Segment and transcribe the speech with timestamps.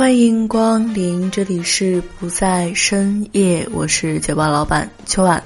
[0.00, 5.44] 欢迎光临，这里是不在深夜，我是酒吧老板秋晚。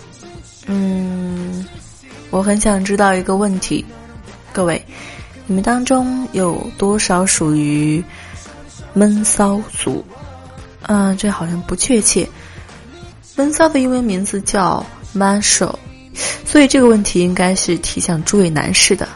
[0.67, 1.67] 嗯，
[2.31, 3.85] 我很想知道一个问题，
[4.53, 4.81] 各位，
[5.49, 8.01] 你们当中有多少属于
[8.93, 10.05] 闷骚族？
[10.83, 12.25] 嗯，这好像不确切。
[13.35, 14.87] 闷骚的英文名字叫
[15.17, 15.75] Marshall，
[16.47, 19.09] 所以这个问题应该是提向诸位男士的。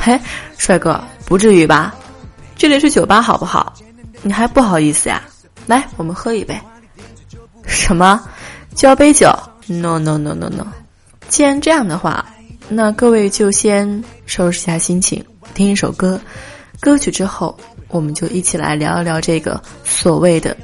[0.00, 0.16] 嘿，
[0.56, 1.92] 帅哥，不至于吧？
[2.56, 3.74] 这里是酒吧，好不好？
[4.22, 5.22] 你还不好意思呀？
[5.66, 6.58] 来，我们喝一杯。
[7.66, 8.22] 什么？
[8.74, 9.28] 交杯酒
[9.66, 10.66] ？No No No No No！
[11.28, 12.26] 既然这样的话，
[12.68, 16.20] 那各位就先收拾一下心情，听一首歌。
[16.80, 20.56] 歌曲之后，我们就一起来聊一聊这个所谓的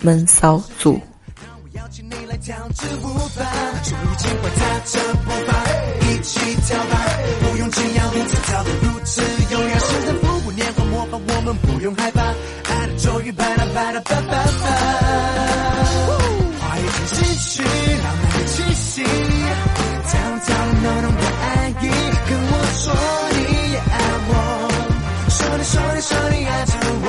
[0.00, 1.00] 闷骚族。
[11.32, 12.19] 我们不用害怕，
[13.70, 14.66] 终于拜了拜了拜拜拜。
[16.60, 17.62] 花已经失去
[18.02, 20.10] 浪漫的气息，悄
[20.46, 20.48] 悄
[20.82, 21.82] 浓浓的爱意，
[22.28, 22.84] 跟我说
[23.32, 23.38] 你
[23.72, 23.82] 也爱
[24.28, 24.32] 我，
[25.28, 27.08] 说你说你说你爱着我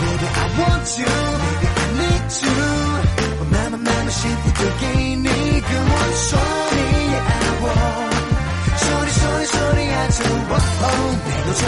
[0.00, 2.50] ，Baby I want you，Baby I need you，
[3.40, 4.82] 我慢慢慢慢幸福都给
[5.16, 6.28] 你，跟我说
[6.72, 6.78] 你
[7.10, 7.64] 也爱我，
[8.78, 10.52] 说你说你说你爱着我，
[11.26, 11.60] 没有错，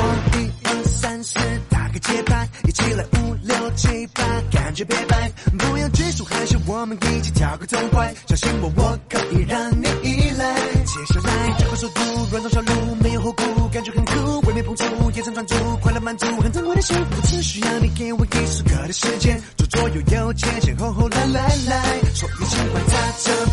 [2.84, 8.14] 起来五六七八，感觉别摆，不要拘束，害羞，我们一起跳个痛快。
[8.28, 10.54] 相信我，我可以让你依赖。
[10.84, 12.00] 接下来，这个速度，
[12.30, 23.46] 乱动小路，没有后顾，感觉很酷，未免碰触，眼神专注，快乐满足，很珍贵的幸福，只需要你给我一时刻的时间，左左右右，前前后后，来来来，所有情况踏着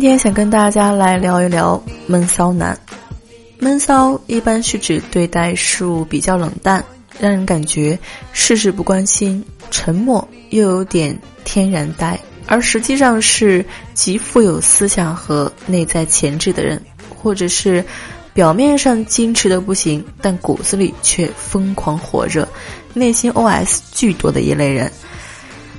[0.00, 2.78] 今天想跟大家来聊一聊闷骚男。
[3.58, 6.84] 闷骚一般是指对待事物比较冷淡。
[7.18, 7.98] 让人感觉
[8.32, 12.16] 事事不关心、沉默又有点天然呆，
[12.46, 16.80] 而实际上是极富有思想和内在潜质的人，
[17.20, 17.84] 或者是
[18.32, 22.48] 表面上矜持的不行，但骨子里却疯狂火热，
[22.94, 24.92] 内心 OS 巨多的一类人。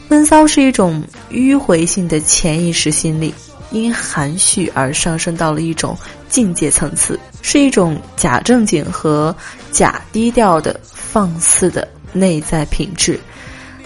[0.10, 1.02] 闷骚是一种
[1.32, 3.34] 迂回性的潜意识心理，
[3.72, 5.98] 因含蓄而上升到了一种
[6.28, 9.36] 境界层次，是一种假正经和
[9.72, 10.80] 假低调的。
[11.12, 13.20] 放肆的内在品质，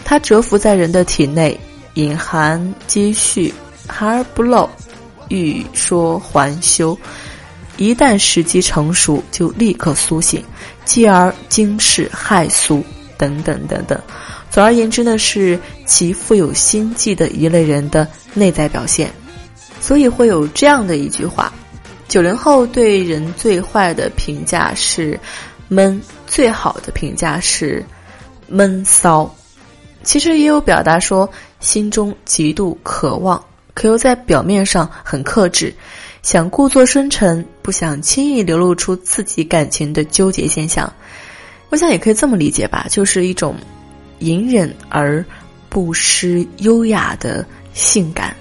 [0.03, 1.57] 它蛰伏在人的体内，
[1.94, 3.53] 隐含积蓄，
[3.88, 4.69] 含而不露，
[5.29, 6.97] 欲说还休。
[7.77, 10.44] 一旦时机成熟，就立刻苏醒，
[10.83, 12.83] 继而惊世骇俗，
[13.17, 13.97] 等等等等。
[14.51, 19.09] 总而言之呢，是其富有心计的一类人的内在表现。
[19.83, 21.51] 所以会有这样的一句话：
[22.07, 25.19] 九零后对人最坏的评价是
[25.68, 26.01] 闷。
[26.25, 27.85] 最好的评价是
[28.47, 29.30] 闷骚，
[30.03, 33.44] 其实也有表达说心中极度渴望，
[33.75, 35.71] 可又在表面上很克制，
[36.24, 40.91] 想故作深沉，不想轻易流露出自己感情的纠结现象。
[41.69, 43.56] 我想也可以这么理解吧，就是一种
[44.18, 45.24] 隐忍而
[45.69, 47.45] 不失优雅的
[47.75, 48.36] 性感。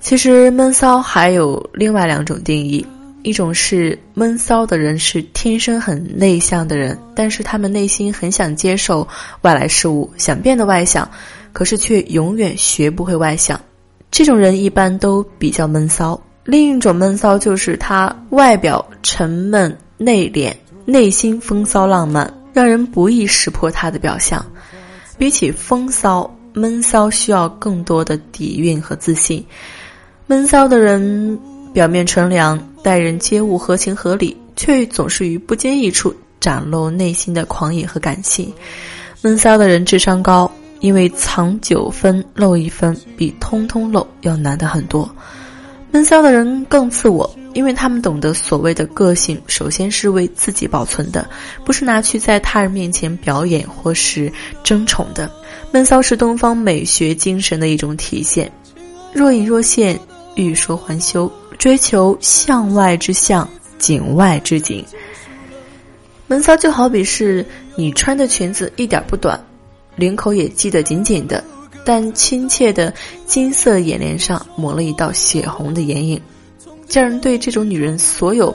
[0.00, 2.84] 其实闷骚还有另外两种定义。
[3.22, 9.06] 一种是闷骚的人是天生很内向的人，但是他们内心很想接受
[9.42, 11.06] 外来事物，想变得外向，
[11.52, 13.60] 可是却永远学不会外向。
[14.10, 16.18] 这种人一般都比较闷骚。
[16.44, 20.50] 另一种闷骚就是他外表沉闷内敛，
[20.86, 24.44] 内心风骚浪漫，让人不易识破他的表象。
[25.18, 29.44] 比起风骚，闷骚需要更多的底蕴和自信。
[30.30, 31.36] 闷骚的人
[31.72, 38.48] 表面纯良，待人接物合情合理，却总是于不经意处展露内心的狂野和感性。
[39.22, 40.48] 闷骚的人智商高。
[40.78, 45.06] 因为藏九分漏一分，比通通漏要难得很多。
[45.90, 51.28] 闷骚的人更自我，因为他们懂得所谓的个性，首先是为自己保存的，
[51.66, 54.32] 不是拿去在他人面前表演或是
[54.62, 55.30] 争宠的。
[55.70, 58.50] 闷骚是东方美学精神的一种体现，
[59.12, 60.00] 若隐若现，
[60.40, 63.48] 欲说还休，追求向外之向，
[63.78, 64.84] 景外之景。
[66.26, 67.44] 闷骚就好比是
[67.76, 69.38] 你穿的裙子一点不短。
[69.96, 71.44] 领口也系得紧紧的，
[71.84, 72.94] 但亲切的
[73.26, 76.22] 金色眼帘上抹了一道血红的眼影，
[76.88, 78.54] 叫人对这种女人所有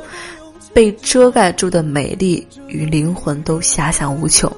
[0.73, 4.51] 被遮盖住的美丽与灵魂都遐想无穷。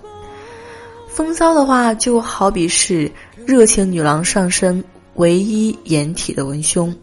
[1.10, 3.12] 风骚的话，就好比是
[3.46, 4.82] 热情女郎上身
[5.16, 6.96] 唯一掩体的文胸，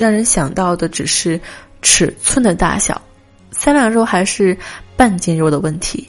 [0.00, 1.38] 让人想到的只是
[1.82, 2.98] 尺寸的大小，
[3.50, 4.56] 三两肉还是
[4.96, 6.08] 半斤肉的问题。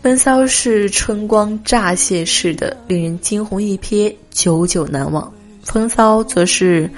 [0.00, 5.30] 闷骚是春光乍泄似的，令人惊鸿一瞥，久久难忘；
[5.62, 6.90] 风骚则是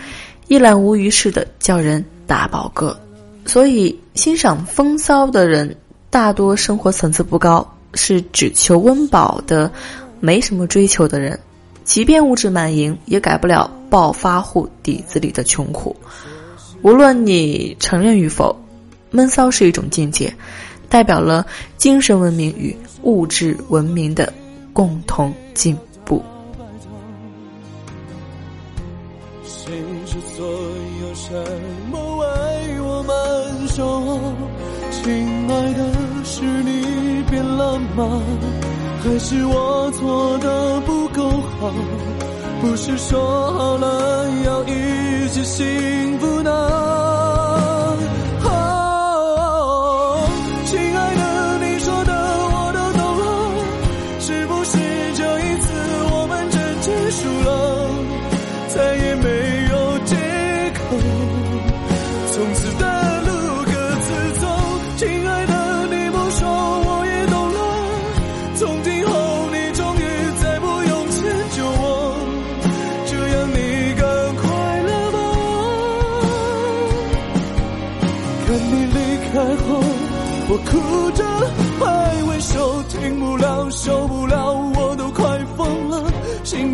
[0.47, 2.97] 一览无余似的，叫人大饱嗝。
[3.45, 5.75] 所以，欣赏风骚的人
[6.11, 9.69] 大多生活层次不高，是只求温饱的，
[10.21, 11.37] 没什么追求的人。
[11.89, 15.97] 即便物质满盈，也改不了暴发户底子里的穷苦。
[16.83, 18.55] 无论你承认与否，
[19.11, 20.35] 闷骚是一种境界。
[20.91, 21.47] 代表了
[21.79, 24.31] 精神文明与物质文明的
[24.75, 25.75] 共同进
[26.05, 26.23] 步。
[29.47, 29.73] 谁
[30.05, 31.33] 说所有什
[31.91, 34.21] 么为我们守
[34.91, 35.91] 亲爱的，
[36.23, 38.23] 是你变了吗？
[39.03, 41.31] 还是我做的不够
[41.61, 41.73] 好？
[42.61, 46.68] 不是说好了要一起幸福呢？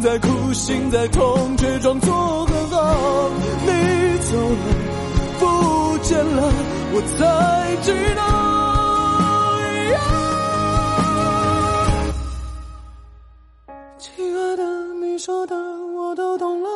[0.05, 3.31] 在哭，心在痛，却装作很好。
[3.65, 4.57] 你走了，
[5.39, 6.53] 不见了，
[6.93, 8.23] 我才知道。
[13.99, 14.63] 亲爱的，
[15.01, 16.69] 你说的我都懂了，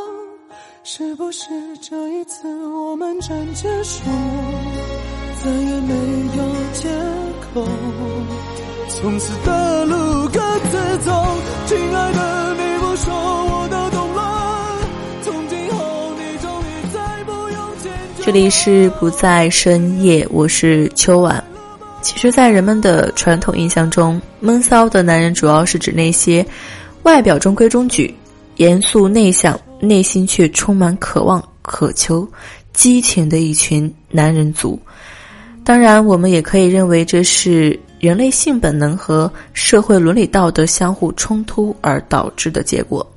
[0.82, 1.50] 是不是
[1.82, 4.00] 这一次我们真结束？
[5.44, 5.92] 再也没
[6.34, 6.42] 有
[6.72, 6.88] 借
[7.52, 7.62] 口，
[8.88, 10.40] 从此的路各
[10.70, 11.12] 自走。
[11.66, 12.20] 亲爱的，
[18.29, 21.43] 这里是不在深夜，我是秋晚。
[22.03, 26.44] 其实，在人们的传统印象中，闷骚的男人主要是指那些
[27.05, 28.15] 外表中规中矩、
[28.56, 32.29] 严肃内向，内心却充满渴望、渴求、
[32.75, 34.79] 激情的一群男人族。
[35.65, 43.11] 当然，我们也可以认为这是人类性本能和社会伦理道德相互冲突而导致的结果。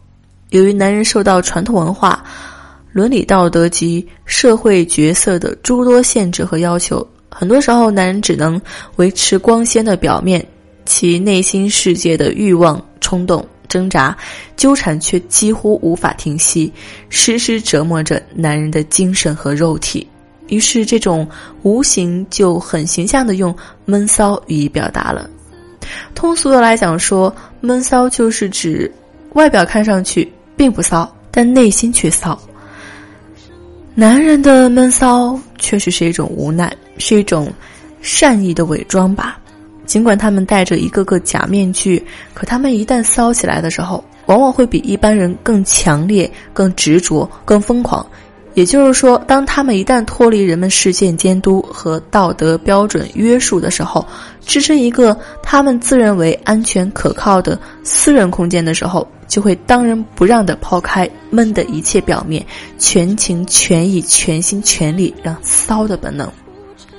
[0.51, 2.23] 由于男人受到传统文化、
[2.91, 8.61] 伦理道德及社会角色的诸多限制和要求，很多时候男人只能
[8.97, 10.45] 维持光鲜的表面，
[10.85, 14.15] 其内心世界的欲望、冲动、挣扎、
[14.57, 16.71] 纠缠却几乎无法停息，
[17.07, 20.05] 时时折磨着男人的精神和肉体。
[20.49, 21.25] 于是，这种
[21.61, 23.55] 无形就很形象的用
[23.85, 25.29] 闷骚予以表达了。
[26.13, 28.91] 通俗的来讲，说闷骚就是指
[29.31, 32.37] 外表看上去并不骚，但内心却骚。
[33.93, 37.51] 男人的闷骚确实是一种无奈，是一种
[38.01, 39.37] 善意的伪装吧。
[39.85, 42.01] 尽管他们戴着一个个假面具，
[42.33, 48.05] 可他们一旦骚起来的时候，往往会比一般人更强烈、更执着、更疯狂。
[48.53, 54.05] 也就是说，当他们一旦脱离人们视线监督和道德标准约束的时候，
[54.45, 62.45] 支撑一个他们自认为安全可靠的私人空间的时候，就会当仁不让地抛开闷的一切表面，
[62.77, 66.29] 全情全意、全心全力，让骚的本能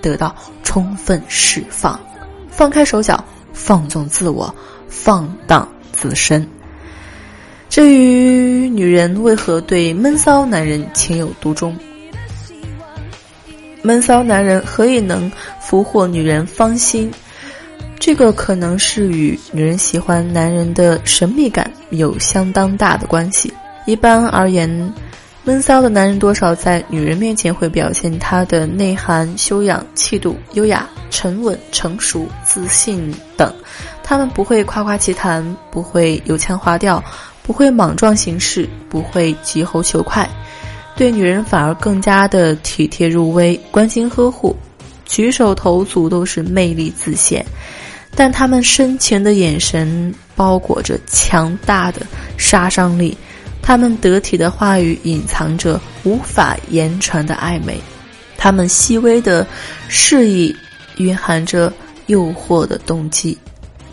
[0.01, 2.01] 得到充分释放，
[2.51, 4.55] 放开手脚，放纵自我，
[4.89, 6.49] 放荡自身。
[7.69, 11.77] 至于女人为何对闷骚男人情有独钟，
[13.83, 17.13] 闷骚男人何以能俘获女人芳心？
[18.01, 23.53] 这个可能是与女人喜欢男人的神秘感有相当大的关系。
[23.87, 24.93] 一般而言，
[25.45, 33.53] 闷骚的男人多少在女人面前会表现他的内涵、修养、气度、优雅、沉稳、成熟、自信等。
[34.03, 37.03] 他们不会夸夸其谈，不会油腔滑调。
[37.43, 40.29] 不会莽撞行事，不会急吼求快，
[40.97, 44.57] 对女人反而更加的体贴入微、关心呵护，
[45.07, 47.45] 举手投足都是魅力自现。
[48.15, 52.07] 但他们深情的眼神包裹着强大的
[52.37, 53.17] 杀伤力，
[53.63, 57.81] 他们得体的话语隐藏着无法言传的暧昧，
[58.37, 59.47] 他们细微的
[59.89, 60.55] 示意
[60.99, 61.73] 蕴含着
[62.07, 63.37] 诱惑的动机，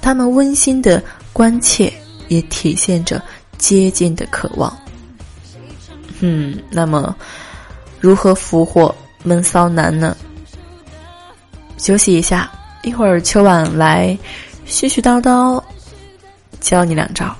[0.02, 1.02] 他们温馨的
[1.32, 1.92] 关切
[2.28, 3.22] 也体现着。
[3.60, 4.76] 接近的渴望，
[6.22, 7.16] 嗯，那么
[8.00, 10.18] 如何俘获闷骚男呢？
[11.78, 12.50] 休息一下，
[12.82, 14.18] 一会儿秋晚来
[14.68, 15.62] 絮絮叨叨
[16.60, 17.36] 教你两招。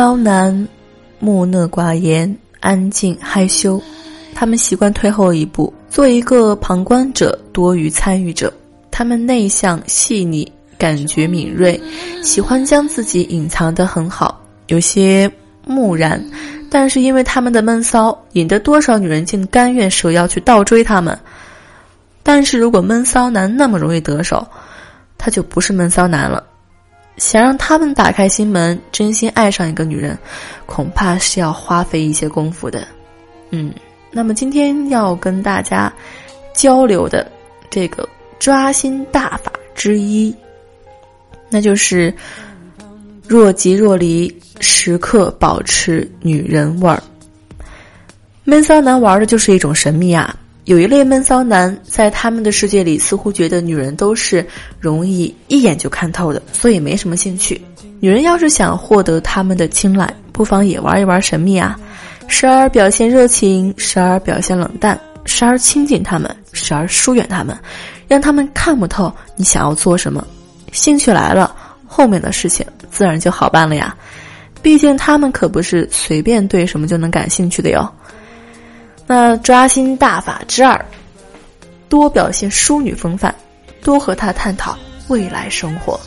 [0.00, 0.66] 骚男，
[1.18, 3.78] 木讷寡言，安静害羞。
[4.34, 8.50] 他们习惯退后一步，做一个旁观者多于参与者。
[8.90, 11.78] 他们内向细腻，感觉敏锐，
[12.22, 15.30] 喜欢将自己隐藏得很好，有些
[15.66, 16.24] 木然。
[16.70, 21.14] 但是因为他们的闷骚，引得多少女人竟甘愿舍腰去倒追他们。
[22.22, 24.48] 但是如果闷骚男那么容易得手，
[25.18, 26.42] 他就不是闷骚男了。
[27.20, 30.18] 想让他们打开心门，真心爱上一个女人，
[30.64, 32.88] 恐怕是要花费一些功夫的。
[33.50, 33.70] 嗯，
[34.10, 35.92] 那么今天要跟大家
[36.54, 37.30] 交流的
[37.68, 38.08] 这个
[38.38, 40.34] 抓心大法之一，
[41.50, 42.12] 那就是
[43.28, 47.02] 若即若离，时刻保持女人味儿。
[48.44, 50.34] 闷骚男玩的就是一种神秘啊。
[50.64, 54.46] 有一类闷骚男，在他们的世界里，似乎觉得女人都是
[54.78, 57.60] 容易一眼就看透的，所以没什么兴趣。
[57.98, 61.78] 女人要是想获得他们的青睐，不妨也玩一玩神秘啊，
[62.28, 67.58] 时而表现热情，时而表现冷淡，时而亲近他们，时而疏远他们，
[68.06, 70.24] 让他们看不透你想要做什么。
[70.72, 71.54] 兴趣来了，
[71.86, 73.94] 后面的事情自然就好办了呀。
[74.62, 77.90] 毕竟他们可不是随便对什么就能感兴趣的哟。
[79.12, 80.80] 那抓心大法之二，
[81.88, 83.34] 多表现淑女风范，
[83.82, 85.98] 多和他探讨未来生活。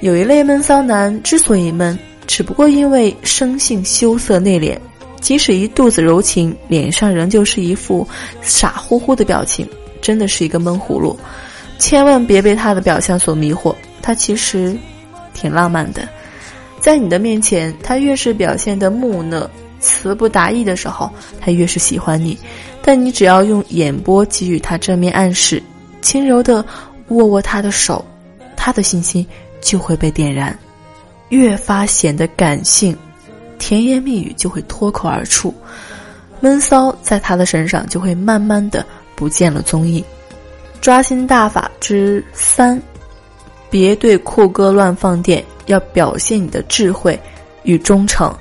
[0.00, 4.78] 有一类闷骚男之所以闷，只不过因为生性羞涩内敛，
[5.20, 8.06] 即使一肚子柔情，脸上仍旧是一副
[8.40, 9.68] 傻乎乎的表情，
[10.00, 11.18] 真的是一个闷葫芦。
[11.80, 14.78] 千万别被他的表象所迷惑，他其实
[15.34, 16.08] 挺浪漫的。
[16.78, 21.10] 在你的面前，他越是表现的木讷、词不达意的时候，
[21.40, 22.38] 他越是喜欢你。
[22.82, 25.62] 但你只要用眼波给予他正面暗示，
[26.00, 26.64] 轻柔的
[27.08, 28.04] 握握他的手，
[28.56, 29.26] 他的信心
[29.60, 30.56] 就会被点燃，
[31.30, 32.96] 越发显得感性，
[33.58, 35.54] 甜言蜜语就会脱口而出，
[36.40, 38.84] 闷骚在他的身上就会慢慢的
[39.14, 40.02] 不见了踪影。
[40.80, 42.80] 抓心大法之三，
[43.68, 47.20] 别对酷哥乱放电，要表现你的智慧
[47.64, 48.34] 与忠诚。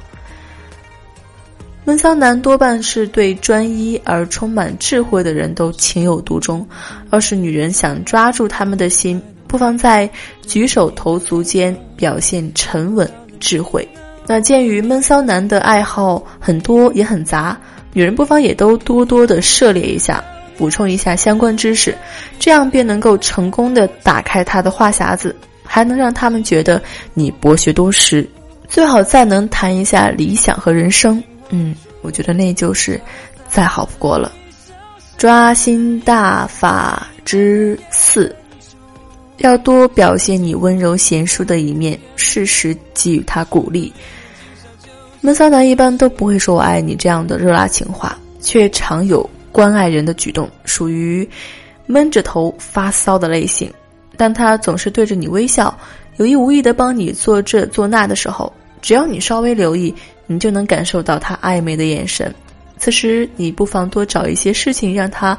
[1.89, 6.63] 闷骚男多半是对专一而充满智慧的人都情有独钟，
[7.09, 10.07] 要是女人想抓住他们的心，不妨在
[10.45, 13.89] 举手投足间表现沉稳智慧。
[14.27, 17.59] 那鉴于闷骚男的爱好很多也很杂，
[17.91, 20.23] 女人不妨也都多多的涉猎一下。
[20.59, 21.97] 补充一下相关知识，
[22.37, 26.79] 这样便能够成功的打开他的话匣子，还能让他们觉得
[27.15, 28.29] 你博学多识。
[28.67, 32.99] 最好再能谈一下理想和人生，嗯，我觉得那就是
[33.47, 34.31] 再好不过了。
[35.17, 38.35] 抓心大法之四，
[39.37, 43.91] 要多表现你温柔贤淑的一面，适时给予他鼓励。
[45.21, 49.29] 闷骚男一般都不会说我爱你这样的热辣情话，却常有。
[49.51, 51.27] 关爱人的举动属于
[51.87, 53.69] 闷着头发骚的类型，
[54.15, 55.75] 但他总是对着你微笑，
[56.17, 59.93] 有意无意的帮你做这做那的时候，只要你稍微留意，
[60.31, 62.31] 你就能感受到他暧昧的眼神。
[62.77, 65.35] 此时，你不妨多找一些事情让他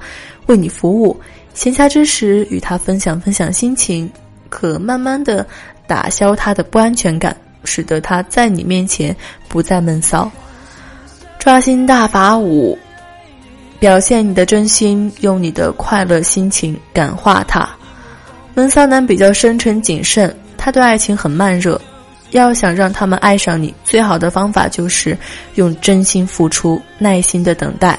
[0.47, 1.19] 为你服务，
[1.55, 4.11] 闲暇之时与他分享分享心情，
[4.49, 5.47] 可慢慢的
[5.87, 9.15] 打消他的不安全感，使得他在你面前
[9.49, 10.29] 不再闷骚。
[11.39, 12.77] 抓心大法五。
[13.79, 17.67] 表现你的真心，用你的快乐心情感化他。
[18.53, 21.81] 闷骚男比较深沉谨慎，他对爱情很慢热。
[22.31, 25.17] 要想让他们爱上你，最好的方法就是
[25.55, 27.99] 用真心付出，耐心的等待。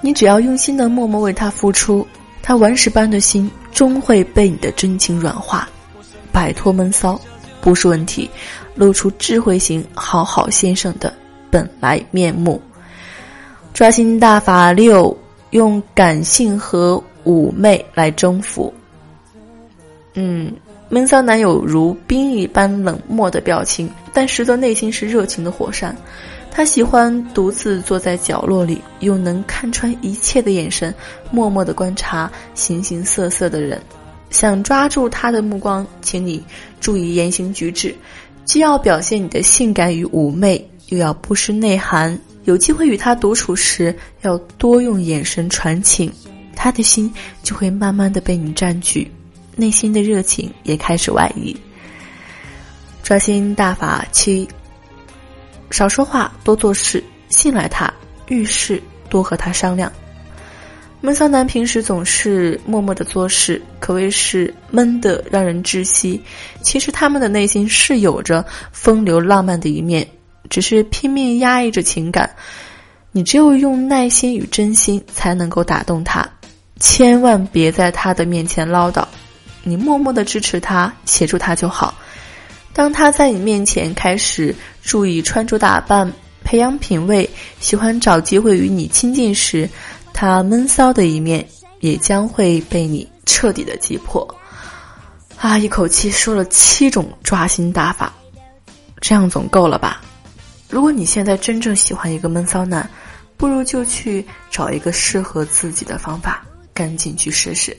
[0.00, 2.06] 你只要用心的默默为他付出，
[2.42, 5.68] 他顽石般的心终会被你的真情软化，
[6.30, 7.20] 摆脱闷骚
[7.60, 8.30] 不是问题，
[8.74, 11.12] 露出智慧型好好先生的
[11.50, 12.60] 本来面目。
[13.72, 15.16] 抓心大法六。
[15.52, 18.72] 用感性和妩媚来征服。
[20.14, 20.50] 嗯，
[20.92, 25.96] 闷骚男友如冰一般冷漠的表情，但实则内心是热情的火山。
[26.50, 30.94] 他喜欢独自坐在角落里，用能看穿一切的眼神，
[31.30, 33.80] 默默的观察形形色色的人。
[34.28, 36.44] 想抓住他的目光，请你
[36.78, 37.94] 注意言行举止，
[38.44, 42.18] 既要表现你的性感与妩媚，又要不失内涵。
[42.44, 46.12] 有机会与他独处时，要多用眼神传情，
[46.54, 47.10] 他的心
[47.42, 49.10] 就会慢慢的被你占据，
[49.56, 51.56] 内心的热情也开始外溢。
[53.02, 54.48] 抓心大法七：
[55.70, 57.92] 少说话，多做事，信赖他，
[58.28, 59.92] 遇事多和他商量。
[61.00, 66.22] 闷骚男平时总是默默的做事，可谓是闷的让人窒息。
[66.60, 70.06] 其实他们的内心是有着风流浪漫的一面。
[70.50, 72.28] 只是拼命压抑着情感，
[73.10, 76.28] 你只有用耐心与真心才能够打动他。
[76.78, 79.02] 千万别在他的面前唠叨，
[79.62, 81.94] 你默默的支持他、协助他就好。
[82.72, 87.28] 当他在你面前开始注意穿着打扮、培养品味，
[87.60, 89.68] 喜欢找机会与你亲近时，
[90.12, 91.46] 他闷骚的一面
[91.80, 94.26] 也将会被你彻底的击破。
[95.38, 95.58] 啊！
[95.58, 98.12] 一口气说了七种抓心大法，
[99.00, 100.00] 这样总够了吧？
[100.68, 102.88] 如果你现在真正喜欢一个闷骚男，
[103.36, 107.76] 不如就去找一个适合自己的方法，赶紧去试试。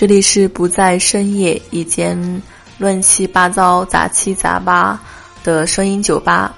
[0.00, 2.42] 这里是不在深夜一间
[2.78, 4.98] 乱七八糟、杂七杂八
[5.44, 6.56] 的声音酒吧。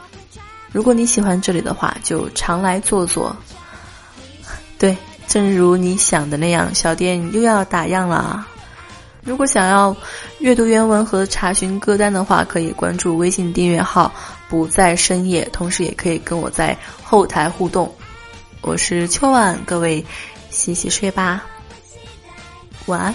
[0.71, 3.37] 如果你喜欢这里的话，就常来坐坐。
[4.79, 8.47] 对，正如你想的那样，小店又要打烊了。
[9.25, 9.97] 如果想要
[10.39, 14.13] 阅读原文和查询歌单的话，可以关注微信订阅号
[14.49, 17.93] “不在深夜”，同时也可以跟我在后台互动。
[18.61, 20.07] 我是秋晚，各位
[20.49, 21.43] 洗洗睡吧，
[22.87, 23.13] 晚安。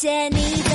[0.00, 0.69] Jenny.